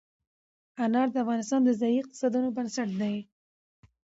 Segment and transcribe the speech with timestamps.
[0.83, 3.15] انار د افغانستان د ځایي اقتصادونو بنسټ دی.